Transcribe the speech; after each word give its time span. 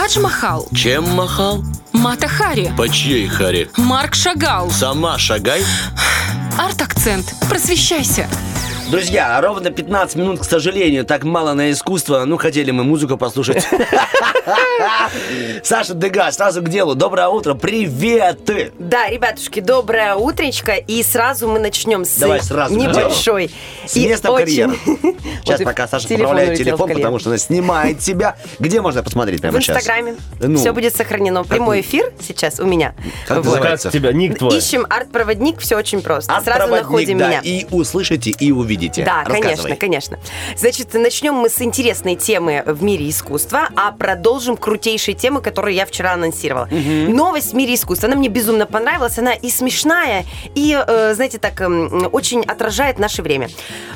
Тадж 0.00 0.18
Махал, 0.18 0.66
Чем 0.74 1.04
махал? 1.10 1.62
Мата 1.92 2.26
Хари, 2.26 2.72
По 2.74 2.88
чьей 2.88 3.28
харе? 3.28 3.68
Марк 3.76 4.14
Шагал. 4.14 4.70
Сама 4.70 5.18
шагай. 5.18 5.62
Арт-акцент. 6.58 7.34
Просвещайся. 7.50 8.26
Друзья, 8.90 9.38
ровно 9.42 9.70
15 9.70 10.16
минут, 10.16 10.40
к 10.40 10.44
сожалению, 10.44 11.04
так 11.04 11.24
мало 11.24 11.52
на 11.52 11.70
искусство. 11.70 12.24
Ну, 12.24 12.38
хотели 12.38 12.70
мы 12.70 12.82
музыку 12.82 13.18
послушать. 13.18 13.68
Саша 15.62 15.94
Дега, 15.94 16.30
сразу 16.32 16.62
к 16.62 16.68
делу. 16.68 16.94
Доброе 16.94 17.28
утро, 17.28 17.54
привет! 17.54 18.40
Да, 18.78 19.08
ребятушки, 19.08 19.60
доброе 19.60 20.14
утречко, 20.14 20.72
и 20.72 21.02
сразу 21.02 21.48
мы 21.48 21.58
начнем 21.58 22.04
с 22.04 22.16
Давай 22.16 22.42
сразу 22.42 22.74
небольшой. 22.76 23.50
С 23.86 23.96
места 23.96 24.32
в 24.32 24.36
карьеру. 24.36 24.72
Сейчас 25.44 25.62
пока 25.62 25.88
Саша 25.88 26.08
поправляет 26.08 26.58
в 26.58 26.62
телефон, 26.62 26.90
потому 26.92 27.18
что 27.18 27.30
она 27.30 27.38
снимает 27.38 28.02
себя. 28.02 28.36
Где 28.58 28.80
можно 28.80 29.02
посмотреть 29.02 29.38
В 29.38 29.42
прямо 29.42 29.60
сейчас? 29.60 29.78
Инстаграме. 29.78 30.16
Ну, 30.40 30.58
Все 30.58 30.72
будет 30.72 30.94
сохранено. 30.94 31.44
Прямой 31.44 31.80
эфир 31.80 32.12
сейчас 32.20 32.60
у 32.60 32.66
меня. 32.66 32.94
Как 33.26 33.38
называется? 33.38 33.90
Тебя, 33.90 34.12
ник 34.12 34.38
твой? 34.38 34.56
Ищем 34.56 34.86
арт-проводник, 34.88 35.60
все 35.60 35.76
очень 35.76 36.02
просто. 36.02 36.38
Сразу 36.42 36.72
находим 36.72 37.18
меня. 37.18 37.40
и 37.42 37.66
услышите, 37.70 38.30
и 38.30 38.52
увидите. 38.52 39.04
Да, 39.04 39.24
конечно, 39.24 39.76
конечно. 39.76 40.18
Значит, 40.56 40.92
начнем 40.94 41.34
мы 41.34 41.48
с 41.48 41.60
интересной 41.62 42.16
темы 42.16 42.62
в 42.66 42.82
мире 42.82 43.08
искусства, 43.08 43.68
а 43.76 43.92
продолжим 43.92 44.39
крутейшие 44.56 45.14
темы, 45.14 45.40
которые 45.40 45.76
я 45.76 45.86
вчера 45.86 46.12
анонсировала. 46.12 46.68
Новость 46.70 47.52
в 47.52 47.56
мире 47.56 47.74
искусства. 47.74 48.08
Она 48.08 48.16
мне 48.16 48.28
безумно 48.28 48.66
понравилась. 48.66 49.18
Она 49.18 49.32
и 49.32 49.50
смешная, 49.50 50.24
и, 50.54 50.76
э, 50.86 51.14
знаете, 51.14 51.38
так 51.38 51.60
эм, 51.60 52.08
очень 52.12 52.42
отражает 52.42 52.98
наше 52.98 53.22
время. 53.22 53.48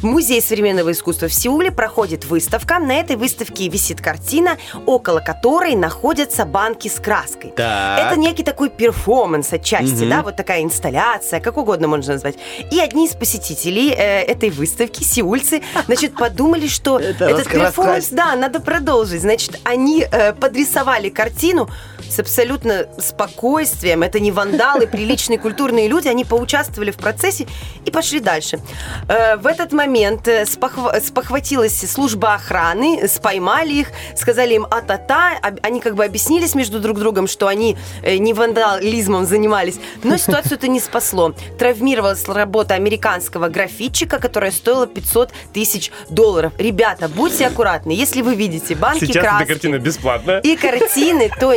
Музей 0.03 0.41
современного 0.43 0.93
искусства 0.93 1.29
в 1.29 1.35
Сеуле 1.35 1.71
проходит 1.71 2.25
выставка. 2.25 2.79
На 2.79 2.95
этой 2.95 3.17
выставке 3.17 3.69
висит 3.69 4.01
картина, 4.01 4.59
около 4.87 5.21
которой 5.21 5.75
находятся 5.75 6.45
банки 6.45 6.89
с 6.89 7.01
краской. 7.01 7.51
Так. 7.51 8.01
Это 8.01 8.19
некий 8.19 8.43
такой 8.43 8.71
перформанс 8.71 9.53
отчасти, 9.53 10.09
да, 10.09 10.23
вот 10.23 10.37
такая 10.37 10.63
инсталляция, 10.63 11.41
как 11.41 11.57
угодно 11.57 11.89
можно 11.89 12.15
назвать. 12.15 12.37
И 12.71 12.81
одни 12.81 13.07
из 13.07 13.15
посетителей 13.15 13.91
э, 13.91 14.23
этой 14.23 14.51
выставки, 14.51 15.03
сеульцы, 15.03 15.63
значит, 15.87 16.15
подумали, 16.15 16.67
что 16.67 16.99
Это 17.15 17.27
этот 17.27 17.49
перформанс, 17.49 18.09
да, 18.09 18.35
надо 18.37 18.61
продолжить. 18.61 19.21
Значит, 19.21 19.61
они 19.65 20.07
э, 20.11 20.24
подрисовали 20.33 21.11
картину 21.11 21.69
с 22.15 22.19
абсолютно 22.21 22.87
спокойствием. 22.99 24.03
Это 24.03 24.21
не 24.21 24.31
вандалы, 24.31 24.87
приличные 24.87 25.39
культурные 25.39 25.89
люди. 25.89 26.09
Они 26.09 26.25
поучаствовали 26.25 26.91
в 26.91 26.97
процессе 26.97 27.47
и 27.85 27.91
пошли 27.91 28.21
дальше. 28.21 28.61
Э, 29.09 29.37
в 29.37 29.47
этот 29.47 29.73
момент 29.73 30.29
э, 30.29 30.43
спохва- 30.45 31.01
спохватилась 31.01 31.77
служба 31.91 32.35
охраны, 32.35 33.09
споймали 33.09 33.73
их, 33.73 33.89
сказали 34.17 34.55
им 34.55 34.67
а-та-та. 34.71 35.39
Они 35.63 35.81
как 35.81 35.95
бы 35.97 36.05
объяснились 36.05 36.55
между 36.55 36.79
друг 36.81 36.99
другом, 36.99 37.27
что 37.27 37.49
они 37.49 37.77
э, 38.03 38.17
не 38.17 38.33
вандализмом 38.33 39.27
занимались. 39.27 39.77
Но 40.05 40.17
ситуацию 40.17 40.55
это 40.55 40.69
не 40.69 40.81
спасло. 40.81 41.35
Травмировалась 41.59 42.27
работа 42.29 42.75
американского 42.75 43.49
графитчика, 43.49 44.19
которая 44.19 44.53
стоила 44.53 44.87
500 44.87 45.33
тысяч 45.53 45.91
долларов. 46.09 46.53
Ребята, 46.59 47.09
будьте 47.09 47.47
аккуратны. 47.47 47.91
Если 47.91 48.23
вы 48.23 48.37
видите 48.37 48.75
банки 48.77 49.05
Сейчас 49.07 49.25
краски 49.25 49.49
картина 49.49 49.79
бесплатная. 49.79 50.41
и 50.41 50.57
картины, 50.57 51.31
то 51.41 51.53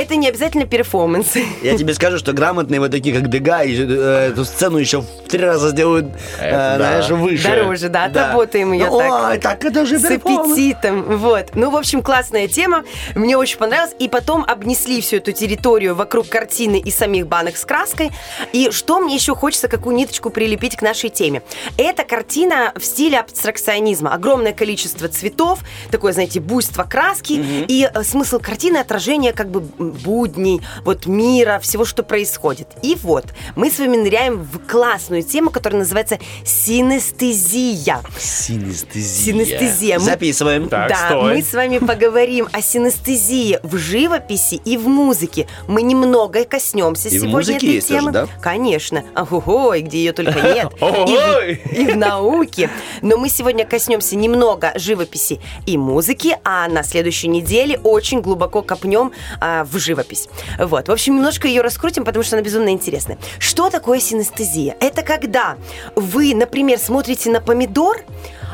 это 0.00 0.16
не 0.16 0.28
обязательно 0.28 0.66
перформансы. 0.66 1.44
Я 1.62 1.76
тебе 1.76 1.94
скажу, 1.94 2.18
что 2.18 2.32
грамотные 2.32 2.80
вот 2.80 2.90
такие, 2.90 3.14
как 3.14 3.28
Дега, 3.28 3.62
и, 3.62 3.76
э, 3.76 4.30
эту 4.32 4.44
сцену 4.44 4.78
еще 4.78 5.00
в 5.02 5.06
три 5.28 5.40
раза 5.44 5.70
сделают, 5.70 6.06
э, 6.38 6.46
Это 6.48 6.56
да. 6.56 6.76
знаешь, 6.76 7.08
выше. 7.10 7.48
Дороже, 7.48 7.88
да, 7.88 8.04
отработаем 8.04 8.72
её 8.72 8.86
Ну, 8.90 8.98
так. 8.98 9.30
Ой, 9.30 9.38
так 9.38 9.64
это 9.64 9.86
же 9.86 9.98
С 9.98 10.02
перформанс. 10.08 10.52
аппетитом, 10.52 11.02
вот. 11.18 11.46
Ну, 11.54 11.70
в 11.70 11.76
общем, 11.76 12.02
классная 12.02 12.48
тема, 12.48 12.84
мне 13.14 13.36
очень 13.36 13.58
понравилась. 13.58 13.94
И 13.98 14.08
потом 14.08 14.44
обнесли 14.46 15.00
всю 15.00 15.16
эту 15.16 15.32
территорию 15.32 15.94
вокруг 15.94 16.28
картины 16.28 16.78
и 16.78 16.90
самих 16.90 17.26
банок 17.26 17.56
с 17.56 17.64
краской. 17.64 18.10
И 18.52 18.70
что 18.70 19.00
мне 19.00 19.14
еще 19.14 19.34
хочется, 19.34 19.68
какую 19.68 19.96
ниточку 19.96 20.30
прилепить 20.30 20.76
к 20.76 20.82
нашей 20.82 21.10
теме? 21.10 21.42
Это 21.76 22.04
картина 22.04 22.72
в 22.76 22.84
стиле 22.84 23.18
абстракционизма. 23.18 24.12
Огромное 24.14 24.52
количество 24.52 25.08
цветов, 25.08 25.60
такое, 25.90 26.12
знаете, 26.12 26.40
буйство 26.40 26.84
краски. 26.84 27.40
И 27.68 27.88
э, 27.92 28.02
смысл 28.02 28.38
картины 28.38 28.78
отражение 28.78 29.32
как 29.32 29.50
бы 29.50 29.62
будней, 29.80 30.60
вот 30.84 31.06
мира, 31.06 31.58
всего, 31.60 31.84
что 31.84 32.02
происходит. 32.02 32.68
И 32.82 32.96
вот, 33.02 33.24
мы 33.56 33.70
с 33.70 33.78
вами 33.78 33.96
ныряем 33.96 34.42
в 34.42 34.58
классную 34.66 35.22
тему, 35.22 35.50
которая 35.50 35.80
называется 35.80 36.18
синестезия. 36.44 38.00
Синестезия. 38.18 39.02
Синестезия. 39.34 39.98
Мы- 39.98 40.04
Записываем. 40.04 40.68
Так, 40.68 40.88
да, 40.90 41.06
стой. 41.08 41.34
мы 41.36 41.42
с 41.42 41.52
вами 41.52 41.78
поговорим 41.78 42.48
о 42.52 42.60
синестезии 42.62 43.58
в 43.62 43.76
живописи 43.76 44.60
и 44.64 44.76
в 44.76 44.88
музыке. 44.88 45.46
Мы 45.68 45.82
немного 45.82 46.44
коснемся 46.44 47.08
И 47.08 47.12
в 47.12 47.14
сегодня 47.14 47.36
музыке 47.36 47.56
этой 47.66 47.74
есть 47.74 47.88
тоже, 47.88 48.00
темы. 48.00 48.12
да? 48.12 48.26
Конечно. 48.42 49.02
Ого, 49.16 49.74
и 49.74 49.82
где 49.82 49.98
ее 49.98 50.12
только 50.12 50.40
нет. 50.40 50.72
И 50.80 50.82
в- 50.86 51.72
и 51.72 51.86
в 51.86 51.96
науке. 51.96 52.70
Но 53.02 53.16
мы 53.16 53.28
сегодня 53.28 53.64
коснемся 53.64 54.16
немного 54.16 54.72
живописи 54.76 55.40
и 55.66 55.76
музыки, 55.76 56.36
а 56.44 56.68
на 56.68 56.82
следующей 56.82 57.28
неделе 57.28 57.78
очень 57.82 58.20
глубоко 58.20 58.62
копнем 58.62 59.12
а, 59.40 59.64
в 59.70 59.78
живопись. 59.78 60.28
Вот. 60.58 60.88
В 60.88 60.92
общем, 60.92 61.16
немножко 61.16 61.48
ее 61.48 61.62
раскрутим, 61.62 62.04
потому 62.04 62.22
что 62.22 62.36
она 62.36 62.44
безумно 62.44 62.70
интересная. 62.70 63.18
Что 63.38 63.70
такое 63.70 64.00
синестезия? 64.00 64.76
Это 64.80 65.02
когда 65.02 65.56
вы, 65.96 66.34
например, 66.34 66.78
смотрите 66.78 67.30
на 67.30 67.40
помидор, 67.40 68.04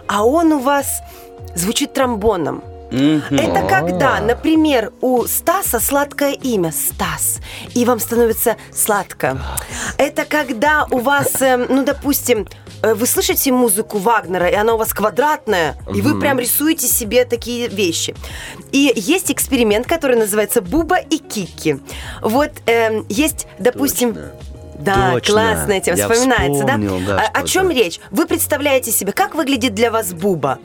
а 0.07 0.25
он 0.25 0.53
у 0.53 0.59
вас 0.59 1.01
звучит 1.55 1.93
тромбоном. 1.93 2.63
Это 2.91 3.67
когда, 3.69 4.21
например, 4.21 4.93
у 5.01 5.25
Стаса 5.27 5.81
сладкое 5.81 6.33
имя 6.33 6.73
Стас, 6.73 7.39
и 7.75 7.85
вам 7.85 7.99
становится 7.99 8.57
сладко. 8.73 9.39
Это 9.99 10.25
когда 10.25 10.87
у 10.91 10.99
вас, 10.99 11.41
эм, 11.41 11.67
ну, 11.69 11.85
допустим, 11.85 12.47
вы 12.83 13.07
слышите 13.07 13.53
музыку 13.53 13.99
Вагнера, 13.99 14.49
и 14.49 14.55
она 14.55 14.75
у 14.75 14.77
вас 14.77 14.93
квадратная, 14.93 15.77
и 15.95 16.01
вы 16.01 16.19
прям 16.21 16.39
рисуете 16.39 16.87
себе 16.87 17.25
такие 17.25 17.69
вещи. 17.69 18.15
И 18.73 18.93
есть 18.95 19.31
эксперимент, 19.31 19.87
который 19.87 20.17
называется 20.17 20.63
Буба 20.63 20.97
и 20.97 21.19
Кики. 21.19 21.79
Вот 22.23 22.51
эм, 22.67 23.07
есть, 23.09 23.47
допустим... 23.59 24.15
Точно. 24.15 24.33
Да, 24.79 25.13
Точно. 25.13 25.33
классная 25.33 25.81
тема, 25.81 25.97
Я 25.97 26.09
вспоминается, 26.09 26.67
вспомнил, 26.67 27.01
да, 27.07 27.19
А- 27.19 27.31
что 27.31 27.41
о 27.41 27.47
чем 27.47 27.71
речь? 27.71 27.99
Вы 28.11 28.27
представляете 28.27 28.91
себе, 28.93 29.13
как 29.13 29.35
выглядит 29.35 29.75
для 29.75 29.91
вас 29.91 30.13
Буба? 30.13 30.59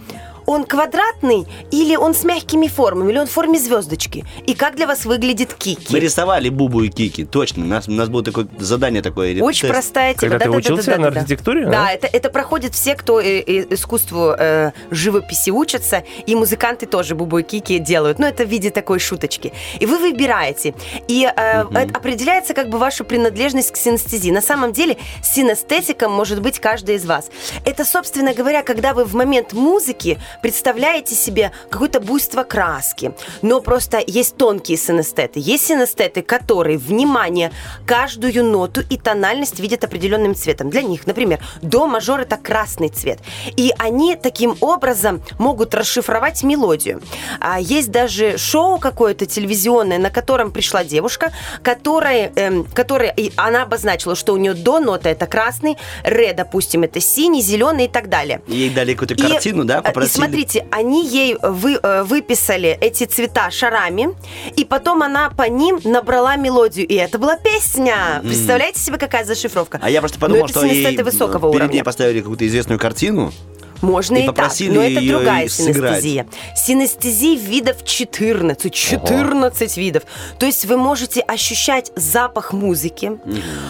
Он 0.52 0.66
квадратный 0.66 1.48
или 1.72 1.96
он 1.96 2.14
с 2.14 2.26
мягкими 2.26 2.68
формами, 2.68 3.12
или 3.12 3.20
он 3.20 3.28
в 3.28 3.32
форме 3.32 3.58
звездочки? 3.58 4.26
И 4.46 4.54
как 4.54 4.76
для 4.76 4.86
вас 4.86 5.06
выглядит 5.06 5.54
Кики? 5.54 5.88
Мы 5.94 6.00
рисовали 6.00 6.50
Бубу 6.50 6.82
и 6.84 6.90
Кики, 6.90 7.24
точно. 7.24 7.64
У 7.64 7.68
нас, 7.68 7.88
у 7.88 7.92
нас 7.92 8.10
было 8.10 8.22
такое 8.22 8.48
задание 8.60 9.02
такое. 9.02 9.42
Очень 9.42 9.62
тест. 9.62 9.74
простая 9.74 10.14
тема. 10.14 10.20
Когда 10.20 10.40
ты 10.40 10.52
Да-да-да-да-да-да. 10.52 10.82
учился 10.82 10.98
на 11.00 11.08
архитектуре, 11.08 11.66
Да, 11.66 11.72
да? 11.72 11.92
это, 11.94 12.08
это 12.08 12.30
проходит 12.30 12.74
все, 12.76 12.96
кто 12.96 13.22
э, 13.22 13.40
э, 13.40 13.74
искусству 13.74 14.36
э, 14.38 14.72
живописи 14.92 15.52
учатся, 15.52 16.04
и 16.26 16.36
музыканты 16.36 16.86
тоже 16.86 17.16
бубу 17.16 17.38
и 17.38 17.44
кики 17.44 17.80
делают. 17.80 18.20
Ну, 18.20 18.28
это 18.28 18.46
в 18.46 18.50
виде 18.50 18.72
такой 18.72 19.00
шуточки. 19.00 19.54
И 19.80 19.86
вы 19.86 20.00
выбираете. 20.00 20.74
И 21.08 21.24
э, 21.26 21.64
это 21.74 21.98
определяется 21.98 22.54
как 22.54 22.68
бы 22.68 22.78
ваша 22.78 23.06
принадлежность 23.06 23.72
к 23.72 23.78
синестезии. 23.78 24.32
На 24.32 24.42
самом 24.42 24.74
деле 24.74 24.98
синестетиком 25.24 26.12
может 26.12 26.42
быть 26.42 26.60
каждый 26.60 26.96
из 26.96 27.06
вас. 27.06 27.30
Это, 27.66 27.86
собственно 27.86 28.34
говоря, 28.34 28.64
когда 28.64 28.94
вы 28.94 29.06
в 29.06 29.14
момент 29.16 29.54
музыки 29.54 30.20
представляете 30.42 31.16
себе 31.16 31.52
какое-то 31.70 32.00
буйство 32.00 32.44
краски. 32.44 33.14
Но 33.42 33.62
просто 33.62 34.02
есть 34.06 34.38
тонкие 34.38 34.78
синестеты. 34.78 35.40
Есть 35.40 35.68
синестеты, 35.68 36.22
которые, 36.22 36.78
внимание, 36.78 37.52
каждую 37.86 38.44
ноту 38.44 38.82
и 38.90 38.98
тональность 38.98 39.60
видят 39.60 39.84
определенным 39.84 40.36
цветом. 40.36 40.70
Для 40.70 40.82
них, 40.82 41.08
например, 41.08 41.40
до 41.62 41.88
мажор 41.88 42.22
это 42.22 42.38
красный 42.38 42.90
цвет. 42.90 43.20
И 43.56 43.74
они 43.78 44.16
таким 44.16 44.56
образом 44.62 45.22
могут 45.40 45.74
расшифровать 45.76 46.44
мелодию. 46.44 47.02
А 47.40 47.60
есть 47.60 47.92
даже 47.92 48.38
шоу 48.38 48.80
какое-то 48.80 49.26
телевизионное, 49.26 49.98
на 49.98 50.10
котором 50.10 50.52
пришла 50.52 50.84
девушка, 50.84 51.32
которая, 51.64 52.32
эм, 52.36 52.66
которая 52.66 53.14
и 53.16 53.32
она 53.36 53.64
обозначила, 53.64 54.16
что 54.16 54.34
у 54.34 54.38
нее 54.38 54.54
до 54.54 54.80
ноты 54.80 55.10
это 55.10 55.28
красный, 55.28 55.78
ре, 56.04 56.34
допустим, 56.34 56.84
это 56.84 57.00
синий, 57.00 57.42
зеленый 57.42 57.86
и 57.86 57.88
так 57.88 58.10
далее. 58.10 58.42
Ей 58.48 58.70
дали 58.70 58.94
какую-то 58.94 59.16
картину, 59.16 59.66
да, 59.66 59.80
э, 59.80 59.82
попросили. 59.82 60.21
Смотрите, 60.26 60.66
они 60.72 61.06
ей 61.08 61.38
вы, 61.42 61.80
э, 61.82 62.04
выписали 62.04 62.78
эти 62.82 63.06
цвета 63.06 63.50
шарами, 63.52 64.10
и 64.56 64.66
потом 64.66 65.04
она 65.04 65.30
по 65.30 65.48
ним 65.50 65.80
набрала 65.84 66.36
мелодию, 66.36 66.88
и 66.88 66.96
это 66.96 67.18
была 67.18 67.38
песня. 67.38 68.22
Представляете 68.24 68.80
себе, 68.80 68.98
какая 68.98 69.26
зашифровка? 69.26 69.80
А 69.82 69.90
я 69.90 70.00
просто 70.00 70.20
подумал, 70.20 70.46
это 70.46 70.60
что 70.60 70.66
ей 70.66 70.76
синестеты 70.76 71.04
высокого 71.04 71.52
перед 71.52 71.64
уровня. 71.64 71.74
ней 71.74 71.84
поставили 71.84 72.20
какую-то 72.22 72.48
известную 72.48 72.80
картину, 72.80 73.34
Можно 73.82 74.18
И 74.18 74.24
и, 74.24 74.26
так, 74.28 74.52
но 74.60 74.82
это 74.82 75.02
другая 75.02 75.48
синестезия. 75.48 76.28
Синестезии 76.56 77.36
видов 77.36 77.84
14, 77.84 78.74
14 78.74 79.78
видов. 79.78 80.04
То 80.40 80.46
есть 80.46 80.66
вы 80.66 80.78
можете 80.78 81.22
ощущать 81.22 81.92
запах 81.96 82.54
музыки, 82.54 83.20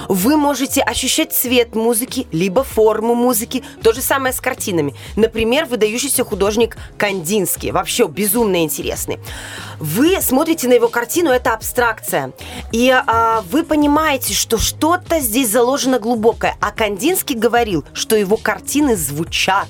вы 0.09 0.37
можете 0.37 0.81
ощущать 0.81 1.33
цвет 1.33 1.75
музыки, 1.75 2.27
либо 2.31 2.63
форму 2.63 3.15
музыки. 3.15 3.63
То 3.81 3.93
же 3.93 4.01
самое 4.01 4.33
с 4.33 4.41
картинами. 4.41 4.93
Например, 5.15 5.65
выдающийся 5.65 6.23
художник 6.23 6.77
Кандинский, 6.97 7.71
вообще 7.71 8.07
безумно 8.07 8.63
интересный. 8.63 9.19
Вы 9.79 10.19
смотрите 10.21 10.67
на 10.67 10.73
его 10.73 10.89
картину, 10.89 11.31
это 11.31 11.53
абстракция, 11.53 12.33
и 12.71 12.89
а, 12.91 13.43
вы 13.49 13.63
понимаете, 13.63 14.33
что 14.33 14.57
что-то 14.57 15.19
здесь 15.19 15.49
заложено 15.49 15.99
глубокое. 15.99 16.55
А 16.61 16.71
Кандинский 16.71 17.35
говорил, 17.35 17.83
что 17.93 18.15
его 18.15 18.37
картины 18.37 18.95
звучат. 18.95 19.69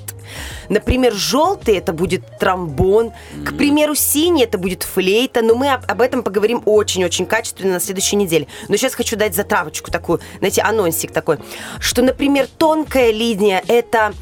Например, 0.70 1.14
желтый 1.14 1.76
это 1.78 1.94
будет 1.94 2.38
тромбон, 2.40 3.12
к 3.46 3.56
примеру, 3.58 3.96
синий 3.96 4.44
это 4.44 4.58
будет 4.58 4.84
флейта, 4.84 5.42
но 5.42 5.56
мы 5.56 5.72
об, 5.72 5.90
об 5.90 6.02
этом 6.02 6.24
поговорим 6.24 6.62
очень-очень 6.66 7.26
качественно 7.26 7.74
на 7.74 7.80
следующей 7.80 8.16
неделе. 8.16 8.48
Но 8.68 8.78
сейчас 8.78 8.96
хочу 8.96 9.16
дать 9.16 9.36
затравочку 9.36 9.92
такую, 9.92 10.20
знаете, 10.40 10.62
анонсик 10.62 11.12
такой, 11.12 11.40
что, 11.80 12.02
например, 12.02 12.48
тонкая 12.58 13.12
линия 13.12 13.64
это 13.68 14.14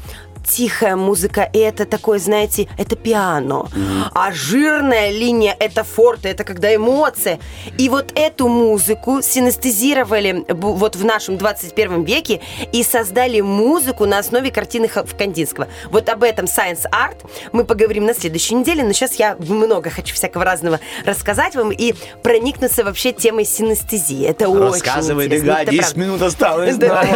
тихая 0.50 0.96
музыка, 0.96 1.48
и 1.52 1.58
это 1.58 1.84
такое, 1.84 2.18
знаете, 2.18 2.68
это 2.76 2.96
пиано. 2.96 3.68
А 4.14 4.32
жирная 4.32 5.10
линия 5.10 5.56
это 5.58 5.84
форте, 5.84 6.28
это 6.30 6.44
когда 6.44 6.74
эмоция. 6.74 7.38
И 7.78 7.88
вот 7.88 8.12
эту 8.14 8.48
музыку 8.48 9.22
синестезировали 9.22 10.44
вот 10.48 10.96
в 10.96 11.04
нашем 11.04 11.38
21 11.38 12.04
веке 12.04 12.40
и 12.72 12.82
создали 12.82 13.40
музыку 13.40 14.06
на 14.06 14.18
основе 14.18 14.50
картины 14.50 14.88
Кандинского. 14.88 15.68
Вот 15.90 16.08
об 16.08 16.22
этом 16.24 16.46
Science 16.46 16.84
Art 16.90 17.18
мы 17.52 17.64
поговорим 17.64 18.06
на 18.06 18.14
следующей 18.14 18.56
неделе, 18.56 18.82
но 18.82 18.92
сейчас 18.92 19.14
я 19.14 19.36
много 19.38 19.90
хочу 19.90 20.14
всякого 20.14 20.44
разного 20.44 20.80
рассказать 21.04 21.54
вам 21.54 21.70
и 21.70 21.94
проникнуться 22.22 22.84
вообще 22.84 23.12
темой 23.12 23.44
синестезии. 23.44 24.26
Это 24.26 24.46
Рассказывай, 24.46 25.26
очень 25.26 25.36
интересно. 25.36 25.62
Это 25.62 25.70
10 25.70 25.82
правда. 25.82 26.00
минут 26.00 26.22
осталось. 26.22 26.76
Давай, 26.76 27.08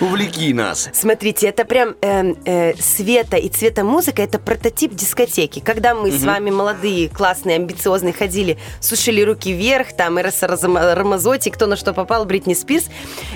увлеки 0.00 0.54
нас. 0.54 0.88
Смотрите, 0.92 1.48
это 1.48 1.64
прям 1.64 1.96
э, 2.00 2.32
э, 2.46 2.74
света 2.80 3.36
и 3.36 3.48
цвета 3.48 3.84
музыка, 3.84 4.22
это 4.22 4.38
прототип 4.38 4.94
дискотеки. 4.94 5.60
Когда 5.60 5.94
мы 5.94 6.10
с 6.10 6.22
вами 6.22 6.50
молодые, 6.50 7.08
классные, 7.08 7.56
амбициозные 7.56 8.14
ходили, 8.14 8.56
сушили 8.80 9.20
руки 9.20 9.52
вверх, 9.52 9.92
там 9.92 10.16
Эроса 10.18 10.46
Разма- 10.46 10.94
Рамазотти, 10.94 11.50
кто 11.50 11.66
на 11.66 11.76
что 11.76 11.92
попал, 11.92 12.24
Бритни 12.24 12.54
Спирс, 12.54 12.86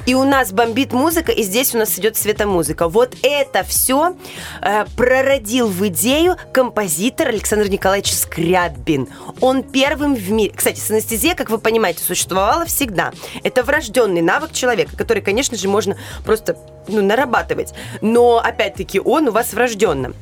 и 0.07 0.15
у 0.15 0.25
нас 0.25 0.53
бомбит 0.53 0.93
музыка, 0.93 1.33
и 1.33 1.43
здесь 1.43 1.75
у 1.75 1.79
нас 1.79 1.99
идет 1.99 2.17
светомузыка. 2.17 2.89
Вот 2.89 3.17
это 3.23 3.65
все 3.65 4.17
э, 4.63 4.87
прородил 4.97 5.67
в 5.67 5.87
идею 5.89 6.37
композитор 6.53 7.29
Александр 7.29 7.69
Николаевич 7.69 8.15
Скрябин. 8.15 9.09
Он 9.41 9.63
первым 9.63 10.15
в 10.15 10.31
мире... 10.31 10.53
Кстати, 10.55 10.79
синестезия, 10.79 11.35
как 11.35 11.51
вы 11.51 11.59
понимаете, 11.59 12.03
существовала 12.05 12.65
всегда. 12.65 13.13
Это 13.43 13.65
врожденный 13.65 14.23
навык 14.23 14.53
человека, 14.53 14.97
который, 14.97 15.23
конечно 15.23 15.57
же, 15.57 15.69
можно 15.69 15.97
просто 16.25 16.57
ну, 16.91 17.03
нарабатывать. 17.03 17.75
Но, 18.01 18.39
опять-таки, 18.39 19.01
он 19.01 19.29
у 19.29 19.33
вас 19.33 19.53
врожденно. 19.53 20.13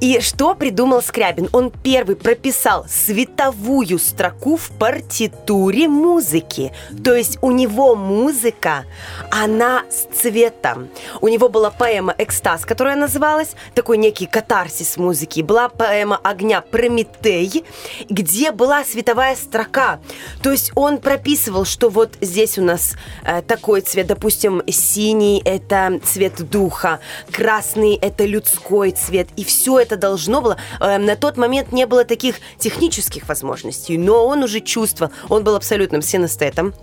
И 0.00 0.20
что 0.20 0.54
придумал 0.54 1.02
Скрябин? 1.02 1.48
Он 1.52 1.72
первый 1.72 2.14
прописал 2.14 2.86
световую 2.88 3.98
строку 3.98 4.56
в 4.56 4.70
партитуре 4.70 5.88
музыки. 5.88 6.72
То 7.02 7.14
есть 7.16 7.38
у 7.42 7.50
него 7.50 7.96
музыка, 7.96 8.84
она 9.32 9.82
с 9.90 10.06
цветом. 10.16 10.88
У 11.20 11.26
него 11.26 11.48
была 11.48 11.70
поэма 11.70 12.14
«Экстаз», 12.16 12.64
которая 12.64 12.94
называлась, 12.94 13.56
такой 13.74 13.98
некий 13.98 14.26
катарсис 14.26 14.98
музыки. 14.98 15.40
Была 15.40 15.68
поэма 15.68 16.20
«Огня 16.22 16.60
Прометей», 16.60 17.64
где 18.08 18.52
была 18.52 18.84
световая 18.84 19.34
строка. 19.34 19.98
То 20.44 20.52
есть 20.52 20.70
он 20.76 20.98
прописывал, 20.98 21.64
что 21.64 21.88
вот 21.88 22.14
здесь 22.20 22.56
у 22.56 22.62
нас 22.62 22.94
э, 23.24 23.42
такой 23.42 23.80
цвет, 23.80 24.06
допустим, 24.06 24.62
синий– 24.68 25.42
это 25.44 26.00
цвет 26.04 26.48
духа, 26.48 27.00
красный– 27.32 27.96
это 28.00 28.24
людской 28.24 28.92
цвет. 28.92 29.28
И 29.34 29.44
все 29.44 29.80
это 29.80 29.87
должно 29.96 30.40
было... 30.40 30.56
э, 30.80 30.98
на 30.98 31.16
тот 31.16 31.36
момент 31.36 31.72
не 31.72 31.86
было 31.86 32.04
таких 32.04 32.36
технических 32.58 33.28
возможностей, 33.28 33.98
но 33.98 34.26
он 34.26 34.42
уже 34.42 34.60
чувствовал, 34.60 35.12
он 35.28 35.44
был 35.44 35.54
абсолютным 35.56 36.02
синестетом. 36.02 36.74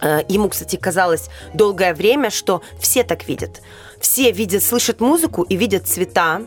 Э, 0.00 0.20
Ему, 0.28 0.48
кстати, 0.48 0.76
казалось 0.76 1.28
долгое 1.52 1.94
время, 1.94 2.30
что 2.30 2.62
все 2.78 3.04
так 3.04 3.28
видят. 3.28 3.62
Все 4.04 4.32
видят, 4.32 4.62
слышат 4.62 5.00
музыку 5.00 5.44
и 5.44 5.56
видят 5.56 5.88
цвета. 5.88 6.42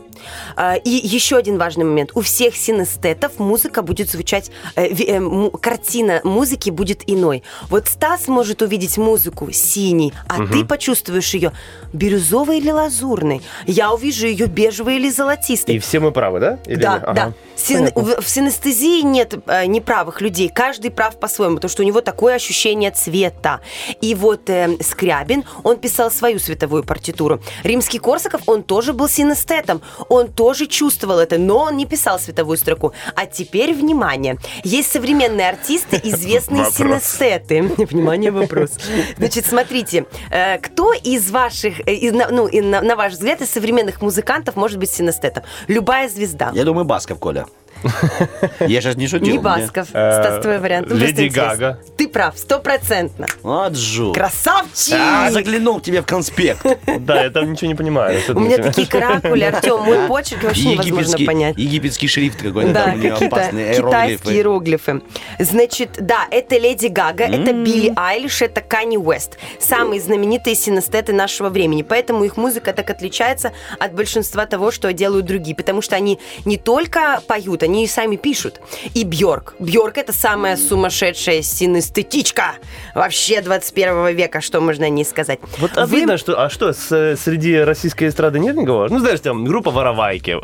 Э, 0.56 0.78
И 0.84 0.90
еще 0.90 1.36
один 1.36 1.58
важный 1.58 1.84
момент. 1.84 2.10
У 2.14 2.20
всех 2.20 2.54
синестетов 2.54 3.40
музыка 3.40 3.82
будет 3.82 4.08
звучать, 4.08 4.52
э, 4.76 4.86
э, 4.86 5.50
картина 5.60 6.20
музыки 6.22 6.70
будет 6.70 7.02
иной. 7.10 7.42
Вот 7.68 7.88
Стас 7.88 8.28
может 8.28 8.62
увидеть 8.62 8.96
музыку 8.96 9.50
синий, 9.50 10.12
а 10.28 10.46
ты 10.46 10.64
почувствуешь 10.64 11.34
ее 11.34 11.50
бирюзовой 11.92 12.58
или 12.58 12.70
лазурной. 12.70 13.42
Я 13.66 13.92
увижу 13.92 14.26
ее 14.28 14.46
бежевой 14.46 14.94
или 14.96 15.10
золотистой. 15.10 15.74
И 15.74 15.78
все 15.80 15.98
мы 15.98 16.12
правы, 16.12 16.38
да? 16.38 16.58
Или 16.66 16.80
Да, 16.82 16.92
нет? 16.94 17.02
Ага. 17.08 17.14
да. 17.14 17.32
Син- 17.56 17.90
в, 17.92 18.20
в 18.22 18.28
синестезии 18.28 19.02
нет 19.02 19.34
э, 19.48 19.66
неправых 19.66 20.20
людей. 20.20 20.48
Каждый 20.48 20.92
прав 20.92 21.18
по-своему, 21.18 21.56
потому 21.56 21.70
что 21.70 21.82
у 21.82 21.86
него 21.86 22.02
такое 22.02 22.36
ощущение 22.36 22.92
цвета. 22.92 23.60
И 24.00 24.14
вот 24.14 24.48
э, 24.48 24.76
Скрябин, 24.80 25.42
он 25.64 25.76
писал 25.76 26.12
свою 26.12 26.38
световую 26.38 26.84
партитуру. 26.84 27.40
Римский 27.64 27.98
Корсаков, 27.98 28.42
он 28.46 28.62
тоже 28.62 28.92
был 28.92 29.08
синестетом. 29.08 29.82
Он 30.08 30.28
тоже 30.28 30.66
чувствовал 30.66 31.18
это, 31.18 31.38
но 31.38 31.64
он 31.64 31.76
не 31.76 31.86
писал 31.86 32.18
световую 32.18 32.56
строку. 32.56 32.92
А 33.14 33.26
теперь, 33.26 33.74
внимание, 33.74 34.38
есть 34.64 34.90
современные 34.90 35.48
артисты, 35.48 36.00
известные 36.04 36.70
синестеты. 36.70 37.62
Внимание, 37.88 38.30
вопрос. 38.30 38.70
Значит, 39.16 39.46
смотрите, 39.46 40.06
э, 40.30 40.58
кто 40.58 40.92
из 40.92 41.30
ваших, 41.30 41.80
э, 41.86 42.10
ну, 42.12 42.48
на 42.52 42.96
ваш 42.96 43.12
взгляд, 43.14 43.40
из 43.40 43.50
современных 43.50 44.02
музыкантов 44.02 44.56
может 44.56 44.78
быть 44.78 44.90
синестетом? 44.90 45.44
Любая 45.66 46.08
звезда. 46.08 46.50
Я 46.54 46.64
думаю, 46.64 46.84
Басков, 46.84 47.18
Коля. 47.18 47.46
Я 48.60 48.80
сейчас 48.80 48.96
не 48.96 49.06
шутил. 49.08 49.34
Не 49.34 49.38
Басков. 49.38 49.88
Э, 49.92 50.22
Стас, 50.22 50.42
твой 50.42 50.58
вариант. 50.58 50.90
Леди. 50.90 51.28
Гага. 51.28 51.78
Ты 51.96 52.08
прав, 52.08 52.38
стопроцентно. 52.38 53.26
Вот 53.42 53.76
жу. 53.76 54.12
Красавчик! 54.12 54.94
А, 54.98 55.30
заглянул 55.30 55.80
тебе 55.80 56.02
в 56.02 56.06
конспект. 56.06 56.64
Да, 56.98 57.22
я 57.22 57.30
там 57.30 57.52
ничего 57.52 57.68
не 57.68 57.74
понимаю. 57.74 58.20
У 58.28 58.40
меня 58.40 58.58
такие 58.58 58.86
каракули, 58.86 59.44
Артем, 59.44 59.82
мой 59.82 60.06
почерк 60.08 60.42
вообще 60.44 60.70
невозможно 60.74 61.24
понять. 61.24 61.56
египетский 61.56 62.08
шрифт 62.08 62.42
какой-то 62.42 62.72
Да, 62.72 62.84
какие-то 62.92 63.18
китайские 63.18 63.72
иероглифы. 63.74 64.32
иероглифы. 64.34 65.02
Значит, 65.38 65.90
да, 66.00 66.26
это 66.30 66.58
Леди 66.58 66.88
Гага, 66.88 67.24
это 67.24 67.52
Билли 67.52 67.92
Айлиш, 67.96 68.42
это 68.42 68.60
Канни 68.60 68.96
Уэст. 68.96 69.38
Самые 69.60 70.00
знаменитые 70.00 70.54
синестеты 70.56 71.12
нашего 71.12 71.48
времени. 71.48 71.82
Поэтому 71.82 72.24
их 72.24 72.36
музыка 72.36 72.72
так 72.72 72.90
отличается 72.90 73.52
от 73.78 73.92
большинства 73.94 74.46
того, 74.46 74.70
что 74.70 74.92
делают 74.92 75.26
другие. 75.26 75.54
Потому 75.56 75.80
что 75.82 75.96
они 75.96 76.18
не 76.44 76.56
только 76.56 77.22
поют, 77.26 77.62
они 77.68 77.84
и 77.84 77.86
сами 77.86 78.16
пишут. 78.16 78.60
И 78.94 79.04
Бьорк. 79.04 79.54
Бьорк 79.58 79.98
это 79.98 80.12
самая 80.12 80.56
сумасшедшая 80.56 81.42
синестетичка 81.42 82.54
вообще 82.94 83.40
21 83.42 84.14
века, 84.16 84.40
что 84.40 84.60
можно 84.60 84.86
о 84.86 84.88
ней 84.88 85.04
сказать. 85.04 85.38
Вот 85.58 85.72
а 85.76 85.86
Вы- 85.86 85.96
видно, 86.00 86.18
что... 86.18 86.42
А 86.42 86.50
что, 86.50 86.72
с- 86.72 87.16
среди 87.22 87.58
российской 87.58 88.08
эстрады 88.08 88.38
нет 88.38 88.56
никого? 88.56 88.88
Ну, 88.88 88.98
знаешь, 88.98 89.20
там 89.20 89.44
группа 89.44 89.70
«Воровайки». 89.70 90.36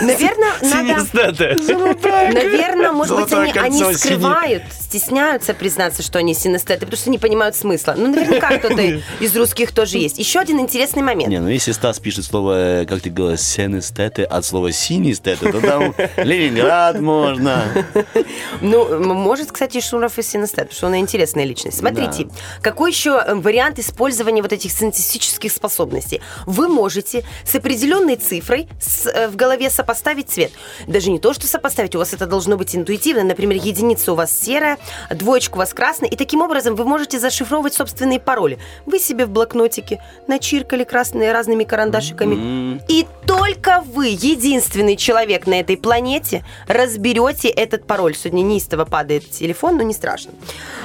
Наверное, 0.00 0.52
надо... 0.62 1.56
Наверное, 2.32 2.92
может 2.92 3.16
быть, 3.16 3.32
они, 3.56 3.94
скрывают, 3.94 4.62
стесняются 4.98 5.54
признаться, 5.54 6.02
что 6.02 6.18
они 6.18 6.34
синестеты, 6.34 6.80
потому 6.80 6.96
что 6.96 7.10
не 7.10 7.18
понимают 7.18 7.54
смысла. 7.54 7.94
Ну, 7.96 8.08
наверняка 8.08 8.58
кто-то 8.58 8.82
из 9.20 9.36
русских 9.36 9.72
тоже 9.72 9.98
есть. 9.98 10.18
Еще 10.18 10.40
один 10.40 10.58
интересный 10.60 11.02
момент. 11.02 11.28
Не, 11.28 11.40
ну 11.40 11.48
если 11.48 11.72
Стас 11.72 11.98
пишет 11.98 12.24
слово, 12.24 12.84
как 12.88 13.00
ты 13.02 13.10
говоришь, 13.10 13.40
сенестеты 13.40 14.22
от 14.24 14.44
слова 14.44 14.72
синестеты, 14.72 15.52
то 15.52 15.60
там 15.60 15.94
Ленинград 16.16 17.00
можно. 17.00 17.64
Ну, 18.60 19.14
может, 19.14 19.52
кстати, 19.52 19.80
Шуров 19.80 20.18
и 20.18 20.22
синестет, 20.22 20.68
потому 20.68 20.72
что 20.72 20.86
он 20.86 20.96
интересная 20.96 21.44
личность. 21.44 21.78
Смотрите, 21.78 22.28
какой 22.62 22.90
еще 22.90 23.22
э, 23.24 23.34
вариант 23.34 23.78
использования 23.78 24.42
вот 24.42 24.52
этих 24.52 24.72
синтетических 24.72 25.52
способностей? 25.52 26.20
Вы 26.46 26.68
можете 26.68 27.24
с 27.44 27.54
определенной 27.54 28.16
цифрой 28.16 28.68
э, 29.12 29.28
в 29.28 29.36
голове 29.36 29.70
сопоставить 29.70 30.30
цвет. 30.30 30.52
Даже 30.86 31.10
не 31.10 31.18
то, 31.18 31.34
что 31.34 31.46
сопоставить, 31.46 31.94
у 31.94 31.98
вас 31.98 32.14
это 32.14 32.26
должно 32.26 32.56
быть 32.56 32.74
интуитивно. 32.74 33.24
Например, 33.24 33.60
единица 33.62 34.12
у 34.12 34.14
вас 34.14 34.32
серая, 34.38 34.78
двоечка 35.10 35.54
у 35.54 35.58
вас 35.58 35.72
красная, 35.74 36.08
и 36.08 36.16
таким 36.16 36.42
образом 36.42 36.74
вы 36.74 36.84
можете 36.84 37.18
зашифровывать 37.18 37.74
собственные 37.74 38.20
пароли. 38.20 38.58
Вы 38.84 38.98
себе 38.98 39.26
в 39.26 39.30
блокнотике 39.30 40.02
начиркали 40.26 40.84
красные 40.84 41.32
разными 41.32 41.64
карандашиками, 41.64 42.80
и 42.88 43.06
только 43.26 43.82
вы, 43.86 44.08
единственный 44.08 44.96
человек 44.96 45.46
на 45.46 45.60
этой 45.60 45.76
планете, 45.76 46.44
разберете 46.68 47.48
этот 47.48 47.86
пароль. 47.86 48.16
Сегодня 48.16 48.42
неистово 48.42 48.84
падает 48.84 49.30
телефон, 49.30 49.76
но 49.76 49.82
не 49.82 49.94
страшно. 49.94 50.32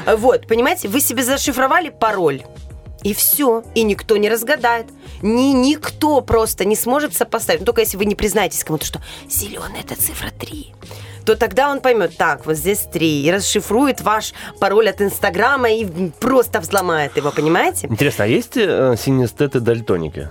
Вот, 0.06 0.48
понимаете, 0.48 0.88
вы 0.88 1.02
себе 1.02 1.24
зашифровали 1.24 1.90
пароль. 1.90 2.44
И 3.04 3.14
все. 3.14 3.64
И 3.74 3.84
никто 3.84 4.18
не 4.18 4.30
разгадает. 4.30 4.88
Ни, 5.22 5.54
никто 5.54 6.22
просто 6.22 6.66
не 6.66 6.76
сможет 6.76 7.16
сопоставить. 7.16 7.62
Ну, 7.62 7.66
только 7.66 7.82
если 7.82 7.98
вы 7.98 8.06
не 8.06 8.16
признаетесь 8.16 8.64
кому-то, 8.64 8.86
что 8.86 9.02
зеленый 9.28 9.82
это 9.82 10.00
цифра 10.00 10.30
3 10.40 10.74
то 11.26 11.36
тогда 11.36 11.70
он 11.70 11.82
поймет, 11.82 12.18
так, 12.18 12.46
вот 12.46 12.56
здесь 12.56 12.80
три, 12.92 13.24
и 13.24 13.32
расшифрует 13.32 14.02
ваш 14.02 14.34
пароль 14.60 14.90
от 14.90 15.02
Инстаграма 15.02 15.70
и 15.72 15.86
просто 16.20 16.60
взломает 16.60 17.18
его, 17.18 17.32
понимаете? 17.32 17.88
Интересно, 17.88 18.26
а 18.26 18.28
есть 18.28 18.58
э, 18.58 18.96
синестеты-дальтоники? 18.98 20.30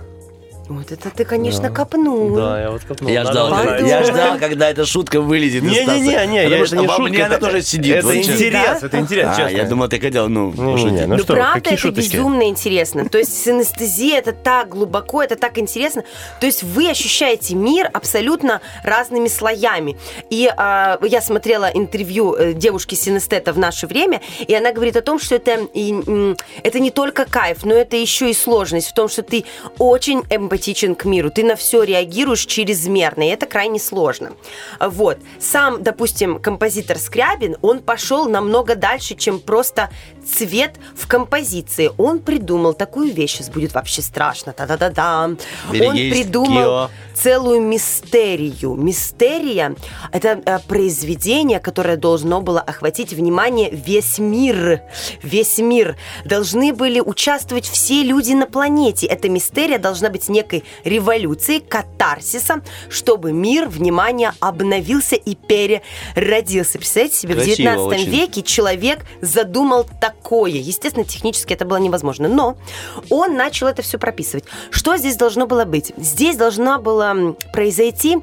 Вот 0.71 0.91
это 0.91 1.09
ты, 1.09 1.25
конечно, 1.25 1.69
копнул. 1.69 2.35
Да, 2.35 2.61
я 2.61 2.71
вот 2.71 2.83
копнул. 2.83 3.09
Я 3.11 3.23
ждал, 3.25 3.49
я 3.85 4.03
ждал, 4.03 4.37
когда 4.39 4.69
эта 4.69 4.85
шутка 4.85 5.19
вылезет 5.21 5.63
из 5.63 5.73
Стаса. 5.83 5.91
Не-не-не, 5.99 6.43
Потому 6.43 6.55
это 6.55 6.65
что 6.67 6.75
не 6.77 6.87
шутка. 6.87 7.01
мне 7.03 7.25
она 7.25 7.35
это- 7.35 7.45
тоже 7.45 7.61
сидит. 7.61 7.95
Это 7.97 8.07
вот 8.07 8.15
интерес, 8.15 8.51
Да? 8.81 8.87
это 8.87 8.99
интерес, 8.99 9.27
А, 9.29 9.35
честно. 9.35 9.57
я 9.57 9.63
думал, 9.65 9.87
ты 9.89 9.99
хотел, 9.99 10.29
ну, 10.29 10.51
Не-не-не, 10.51 10.71
пошутить. 10.73 11.07
ну 11.07 11.15
Ну, 11.15 11.17
что, 11.19 11.33
правда, 11.33 11.53
какие 11.55 11.73
это 11.73 11.81
шуточки? 11.81 12.13
безумно 12.15 12.43
интересно. 12.47 13.09
То 13.09 13.17
есть 13.17 13.43
синестезия 13.43 14.17
это 14.19 14.31
так 14.31 14.69
глубоко, 14.69 15.21
это 15.23 15.35
так 15.35 15.57
интересно. 15.57 16.03
То 16.39 16.45
есть 16.45 16.63
вы 16.63 16.89
ощущаете 16.89 17.55
мир 17.55 17.89
абсолютно 17.91 18.61
разными 18.83 19.27
слоями. 19.27 19.97
И 20.29 20.49
а, 20.55 20.97
я 21.03 21.21
смотрела 21.21 21.65
интервью 21.65 22.33
э, 22.35 22.53
девушки 22.53 22.95
синестета 22.95 23.53
в 23.53 23.59
наше 23.59 23.87
время, 23.87 24.21
и 24.39 24.53
она 24.53 24.71
говорит 24.71 24.95
о 24.95 25.01
том, 25.01 25.19
что 25.19 25.35
это, 25.35 25.59
и, 25.73 26.35
это 26.63 26.79
не 26.79 26.91
только 26.91 27.25
кайф, 27.25 27.63
но 27.63 27.73
это 27.73 27.97
еще 27.97 28.29
и 28.29 28.33
сложность 28.33 28.87
в 28.89 28.93
том, 28.93 29.09
что 29.09 29.21
ты 29.23 29.43
очень 29.77 30.23
эмпатичен 30.61 30.95
к 30.95 31.05
миру, 31.05 31.31
ты 31.31 31.43
на 31.43 31.55
все 31.55 31.83
реагируешь 31.83 32.45
чрезмерно, 32.45 33.23
и 33.23 33.31
это 33.31 33.45
крайне 33.45 33.79
сложно. 33.79 34.33
Вот. 34.79 35.17
Сам, 35.39 35.81
допустим, 35.81 36.39
композитор 36.39 36.97
Скрябин, 36.97 37.57
он 37.61 37.79
пошел 37.79 38.29
намного 38.29 38.75
дальше, 38.75 39.15
чем 39.15 39.39
просто 39.39 39.89
цвет 40.23 40.75
в 40.95 41.07
композиции. 41.07 41.89
Он 41.97 42.19
придумал 42.19 42.73
такую 42.73 43.11
вещь, 43.11 43.37
сейчас 43.37 43.49
будет 43.49 43.73
вообще 43.73 44.01
страшно, 44.01 44.53
та-да-да-да. 44.53 45.23
Он 45.23 45.37
придумал 45.69 46.89
целую 47.15 47.61
мистерию. 47.61 48.75
Мистерия– 48.75 49.75
это 50.11 50.41
э, 50.45 50.59
произведение, 50.67 51.59
которое 51.59 51.97
должно 51.97 52.41
было 52.41 52.61
охватить 52.61 53.13
внимание 53.13 53.69
весь 53.71 54.19
мир. 54.19 54.81
Весь 55.23 55.57
мир. 55.57 55.97
Должны 56.25 56.73
были 56.73 56.99
участвовать 56.99 57.65
все 57.65 58.03
люди 58.03 58.33
на 58.33 58.45
планете. 58.45 59.07
Эта 59.07 59.29
мистерия 59.29 59.79
должна 59.79 60.09
быть 60.09 60.29
некой 60.29 60.50
революцией, 60.83 61.59
катарсисом, 61.59 62.63
чтобы 62.89 63.31
мир, 63.31 63.67
внимание, 63.67 64.33
обновился 64.39 65.15
и 65.15 65.35
переродился. 65.35 66.77
Представляете 66.77 67.15
себе, 67.17 67.33
в 67.33 67.37
Красиво 67.37 67.55
19 67.55 67.85
очень. 67.87 68.09
веке 68.09 68.41
человек 68.41 68.99
задумал 69.21 69.85
такое. 69.99 70.51
Естественно, 70.51 71.05
технически 71.05 71.53
это 71.53 71.65
было 71.65 71.77
невозможно. 71.77 72.27
Но 72.27 72.57
он 73.09 73.35
начал 73.35 73.67
это 73.67 73.81
все 73.81 73.97
прописывать. 73.97 74.45
Что 74.69 74.97
здесь 74.97 75.15
должно 75.15 75.47
было 75.47 75.65
быть? 75.65 75.93
Здесь 75.97 76.37
должна 76.37 76.79
была 76.79 77.15
произойти 77.53 78.17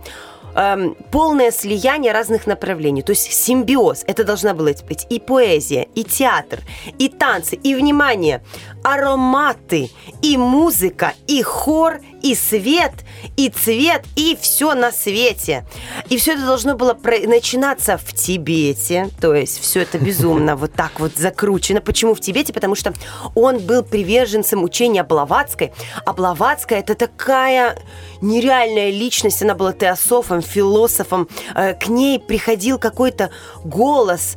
эм, 0.54 0.96
полное 1.10 1.50
слияние 1.50 2.12
разных 2.12 2.46
направлений, 2.46 3.02
то 3.02 3.10
есть 3.12 3.32
симбиоз. 3.32 4.04
Это 4.06 4.24
должна 4.24 4.54
была 4.54 4.70
быть 4.86 5.06
и 5.08 5.20
поэзия, 5.20 5.88
и 5.94 6.04
театр, 6.04 6.60
и 6.98 7.08
танцы, 7.08 7.56
и, 7.56 7.74
внимание, 7.74 8.42
ароматы, 8.82 9.90
и 10.22 10.36
музыка, 10.36 11.14
и 11.26 11.42
хор, 11.42 12.00
и 12.22 12.34
свет, 12.34 12.92
и 13.36 13.48
цвет, 13.48 14.04
и 14.16 14.36
все 14.40 14.74
на 14.74 14.92
свете. 14.92 15.64
И 16.08 16.16
все 16.16 16.32
это 16.34 16.46
должно 16.46 16.74
было 16.74 16.94
про- 16.94 17.26
начинаться 17.26 17.98
в 17.98 18.12
Тибете, 18.12 19.10
то 19.20 19.34
есть 19.34 19.60
все 19.60 19.80
это 19.82 19.98
безумно 19.98 20.56
вот 20.56 20.72
так 20.72 21.00
вот 21.00 21.16
закручено. 21.16 21.80
Почему 21.80 22.14
в 22.14 22.20
Тибете? 22.20 22.52
Потому 22.52 22.74
что 22.74 22.92
он 23.34 23.58
был 23.58 23.82
приверженцем 23.82 24.62
учения 24.62 25.02
Блаватской, 25.04 25.72
а 26.04 26.12
Блаватская 26.12 26.80
это 26.80 26.94
такая 26.94 27.78
нереальная 28.20 28.90
личность, 28.90 29.42
она 29.42 29.54
была 29.54 29.72
теософом, 29.72 30.42
философом. 30.42 31.28
Э, 31.54 31.74
К 31.74 31.88
ней 31.88 32.18
приходил 32.18 32.78
какой-то 32.78 33.30
голос, 33.64 34.36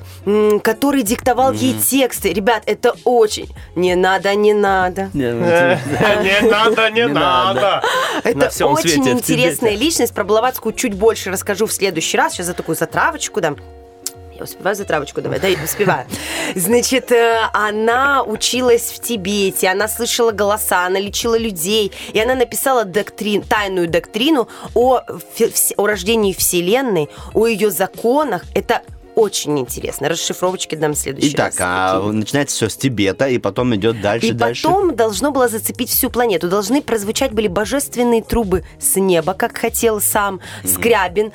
который 0.63 1.03
диктовал 1.03 1.51
ей 1.51 1.73
тексты. 1.73 2.33
Ребят, 2.33 2.63
это 2.65 2.95
очень... 3.03 3.49
Не 3.75 3.95
надо, 3.95 4.35
не 4.35 4.53
надо. 4.53 5.09
Не, 5.13 5.31
ну, 5.31 5.45
Не 6.23 6.49
надо, 6.49 6.89
не 6.91 7.07
надо. 7.07 7.70
На 8.23 8.29
Это 8.29 8.67
очень 8.67 9.07
интересная 9.09 9.75
личность. 9.75 10.13
Про 10.13 10.23
Блаватскую 10.23 10.73
чуть 10.73 10.93
больше 10.93 11.31
расскажу 11.31 11.65
в 11.65 11.73
следующий 11.73 12.17
раз. 12.17 12.33
Сейчас 12.33 12.47
за 12.47 12.53
такую 12.53 12.75
затравочку 12.75 13.41
дам. 13.41 13.57
Я 14.41 14.45
успеваю 14.45 14.75
затравочку 14.75 15.21
давай? 15.21 15.39
Да, 15.39 15.47
я 15.47 15.63
успеваю. 15.63 16.07
Значит, 16.55 17.11
э, 17.11 17.41
она 17.53 18.23
училась 18.23 18.91
в 18.91 18.99
Тибете, 18.99 19.67
она 19.67 19.87
слышала 19.87 20.31
голоса, 20.31 20.87
она 20.87 20.99
лечила 20.99 21.37
людей, 21.37 21.91
и 22.11 22.19
она 22.19 22.33
написала 22.33 22.83
доктрин, 22.83 23.43
тайную 23.43 23.87
доктрину 23.87 24.49
о, 24.73 25.01
о 25.77 25.87
рождении 25.87 26.33
Вселенной, 26.33 27.07
о 27.35 27.45
ее 27.45 27.69
законах. 27.69 28.43
Это 28.55 28.81
очень 29.21 29.59
интересно. 29.59 30.09
Расшифровочки 30.09 30.75
дам 30.75 30.93
в 30.93 30.97
следующий 30.97 31.33
Итак, 31.33 31.53
раз. 31.53 31.57
а 31.59 31.95
Какие? 31.97 32.11
начинается 32.11 32.55
все 32.55 32.69
с 32.69 32.75
Тибета, 32.75 33.27
и 33.27 33.37
потом 33.37 33.75
идет 33.75 34.01
дальше, 34.01 34.27
И 34.27 34.31
дальше. 34.31 34.63
потом 34.63 34.95
должно 34.95 35.31
было 35.31 35.47
зацепить 35.47 35.89
всю 35.89 36.09
планету. 36.09 36.49
Должны 36.49 36.81
прозвучать 36.81 37.31
были 37.31 37.47
божественные 37.47 38.23
трубы 38.23 38.63
с 38.79 38.95
неба, 38.95 39.33
как 39.33 39.57
хотел 39.57 40.01
сам 40.01 40.39
Скрябин. 40.65 41.31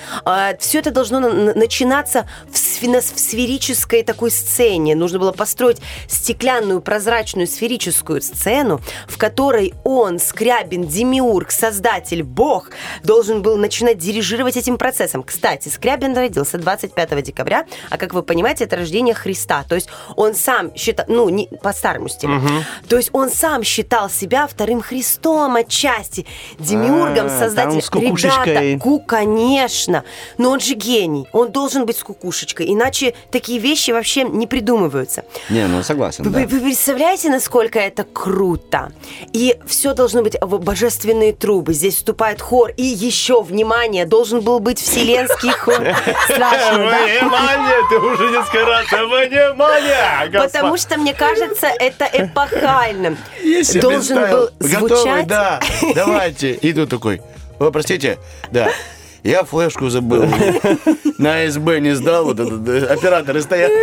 все 0.58 0.78
это 0.80 0.90
должно 0.90 1.20
на- 1.20 1.32
на- 1.32 1.54
начинаться 1.54 2.28
в, 2.50 2.56
сфи- 2.56 2.88
на- 2.90 3.00
в 3.00 3.04
сферической 3.18 4.02
такой 4.02 4.30
сцене. 4.30 4.94
Нужно 4.94 5.18
было 5.18 5.32
построить 5.32 5.78
стеклянную, 6.08 6.80
прозрачную, 6.80 7.46
сферическую 7.46 8.20
сцену, 8.22 8.80
в 9.08 9.16
которой 9.18 9.74
он, 9.84 10.18
Скрябин, 10.18 10.84
Демиург, 10.86 11.50
создатель, 11.50 12.22
бог, 12.22 12.70
должен 13.04 13.42
был 13.42 13.56
начинать 13.56 13.98
дирижировать 13.98 14.56
этим 14.56 14.78
процессом. 14.78 15.22
Кстати, 15.22 15.68
Скрябин 15.68 16.14
родился 16.16 16.58
25 16.58 17.22
декабря, 17.22 17.66
а 17.90 17.98
как 17.98 18.14
вы 18.14 18.22
понимаете, 18.22 18.64
это 18.64 18.76
рождение 18.76 19.14
Христа. 19.14 19.64
То 19.68 19.74
есть 19.74 19.88
он 20.16 20.34
сам 20.34 20.74
считал, 20.74 21.06
ну, 21.08 21.28
не 21.28 21.48
по 21.62 21.72
старому 21.72 22.08
стилю. 22.08 22.40
То 22.88 22.96
есть 22.96 23.10
он 23.12 23.30
сам 23.30 23.62
считал 23.62 24.10
себя 24.10 24.46
вторым 24.46 24.80
Христом 24.80 25.56
отчасти, 25.56 26.26
Демиургом, 26.58 27.26
А, 27.26 27.38
создателем. 27.38 27.80
Ребята, 28.50 28.82
ку, 28.82 29.00
конечно. 29.00 30.04
Но 30.38 30.50
он 30.50 30.60
же 30.60 30.74
гений. 30.74 31.26
Он 31.32 31.50
должен 31.52 31.86
быть 31.86 31.96
с 31.96 32.02
кукушечкой. 32.02 32.72
Иначе 32.72 33.14
такие 33.30 33.58
вещи 33.58 33.90
вообще 33.90 34.24
не 34.24 34.46
придумываются. 34.46 35.24
Не, 35.50 35.66
ну 35.66 35.82
согласен, 35.82 36.24
Вы, 36.24 36.30
да. 36.30 36.46
вы 36.46 36.60
представляете, 36.60 37.28
насколько 37.30 37.78
это 37.78 38.04
круто? 38.04 38.92
И 39.32 39.56
все 39.66 39.94
должно 39.94 40.22
быть 40.22 40.38
божественные 40.40 41.32
трубы. 41.32 41.72
Здесь 41.74 41.96
вступает 41.96 42.40
хор. 42.40 42.70
И 42.76 42.82
еще, 42.84 43.42
внимание, 43.42 44.04
должен 44.06 44.40
был 44.40 44.60
быть 44.60 44.80
вселенский 44.80 45.50
хор. 45.52 45.74
Страшно, 46.24 46.90
да? 46.90 46.98
Внимание, 47.56 47.88
ты 47.88 47.98
уже 47.98 48.30
несколько 48.30 48.64
раз. 48.66 48.86
Внимание! 48.90 50.30
госпо- 50.30 50.46
Потому 50.52 50.76
что, 50.76 50.98
мне 50.98 51.14
кажется, 51.14 51.66
это 51.66 52.08
эпохально. 52.12 53.16
Я 53.42 53.64
себе 53.64 53.80
Должен 53.80 54.30
был 54.30 54.50
Готовый, 54.58 54.88
звучать... 54.88 55.26
да, 55.26 55.60
давайте. 55.94 56.52
И 56.52 56.72
тут 56.72 56.90
такой, 56.90 57.22
о, 57.58 57.70
простите, 57.70 58.18
да, 58.50 58.68
я 59.22 59.44
флешку 59.44 59.88
забыл. 59.88 60.26
На 61.18 61.48
СБ 61.50 61.80
не 61.80 61.94
сдал, 61.94 62.24
вот 62.26 62.38
этот, 62.40 62.68
э, 62.68 62.86
операторы 62.86 63.42
стоят. 63.42 63.72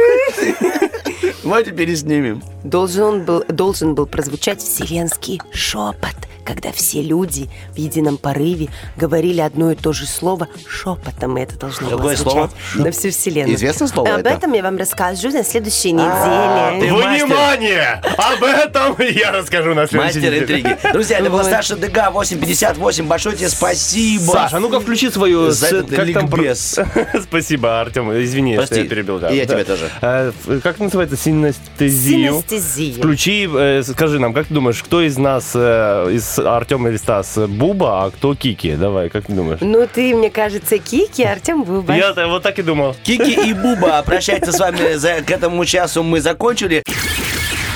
Давайте 1.43 1.71
переснимем. 1.71 2.41
Должен 2.63 3.23
был, 3.25 3.43
должен 3.49 3.95
был 3.95 4.05
прозвучать 4.05 4.61
вселенский 4.61 5.41
шепот, 5.51 6.15
когда 6.45 6.71
все 6.71 7.01
люди 7.01 7.49
в 7.73 7.77
едином 7.77 8.17
порыве 8.17 8.69
говорили 8.97 9.41
одно 9.41 9.71
и 9.71 9.75
то 9.75 9.93
же 9.93 10.05
слово 10.05 10.47
шепотом, 10.67 11.37
и 11.37 11.41
это 11.41 11.57
должно 11.57 11.89
было 11.97 12.15
звучать 12.15 12.21
слово? 12.23 12.51
на 12.75 12.91
всю 12.91 13.09
вселенную. 13.11 13.55
Известное 13.55 13.87
слово 13.87 14.13
Об 14.15 14.19
это? 14.21 14.29
этом 14.29 14.53
я 14.53 14.63
вам 14.63 14.77
расскажу 14.77 15.29
на 15.31 15.43
следующей 15.43 15.93
А, 15.97 16.71
неделе. 16.75 16.93
Внимание! 16.93 18.01
Об 18.17 18.43
этом 18.43 18.95
я 18.99 19.31
расскажу 19.31 19.73
на 19.73 19.87
следующей 19.87 20.19
Мастер 20.19 20.21
неделе. 20.21 20.39
интриги. 20.39 20.77
Друзья, 20.93 21.19
это 21.19 21.29
был 21.29 21.37
Вот. 21.37 21.45
Саша 21.47 21.75
Дега, 21.75 22.09
858. 22.11 23.07
Большое 23.07 23.35
тебе 23.35 23.49
спасибо. 23.49 24.31
Саша, 24.31 24.59
ну-ка 24.59 24.79
включи 24.79 25.09
свою... 25.09 25.51
За 25.51 25.67
этот 25.67 25.91
ликбез. 25.91 26.79
Спасибо, 27.23 27.81
Артем. 27.81 28.11
Извини, 28.23 28.59
что 28.65 28.75
я 28.79 28.85
перебил. 28.85 29.17
И 29.19 29.35
я 29.35 29.45
Да. 29.45 29.53
тебя 29.53 29.63
тоже. 29.65 29.89
А, 30.01 30.31
Как 30.61 30.79
называется? 30.79 31.17
Синестезию? 31.17 32.43
Синестезию. 32.47 32.95
Включи, 32.97 33.49
э, 33.53 33.83
скажи 33.83 34.19
нам, 34.19 34.33
как 34.33 34.47
ты 34.47 34.53
думаешь, 34.53 34.81
кто 34.83 35.01
из 35.01 35.17
нас, 35.17 35.51
э, 35.55 36.11
из 36.33 36.45
Артема 36.45 36.89
или 36.89 36.97
Стас, 36.97 37.37
Буба, 37.37 38.05
а 38.05 38.11
кто 38.11 38.35
Кики? 38.35 38.75
Давай, 38.75 39.09
как 39.09 39.25
ты 39.25 39.33
думаешь? 39.33 39.59
Ну, 39.61 39.87
ты, 39.91 40.15
мне 40.15 40.29
кажется, 40.29 40.77
Кики, 40.77 41.23
Артем 41.23 41.63
Буба. 41.63 41.95
Я 41.95 42.13
вот 42.27 42.43
так 42.43 42.59
и 42.59 42.63
думал. 42.63 42.95
Кики 43.03 43.49
и 43.49 43.53
Буба, 43.53 44.01
прощайте 44.03 44.51
с 44.51 44.59
вами. 44.59 44.95
За, 44.95 45.21
к 45.21 45.31
этому 45.31 45.65
часу 45.65 46.03
мы 46.03 46.21
закончили. 46.21 46.83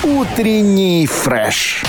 Утренний 0.03 1.07
фреш. 1.07 1.83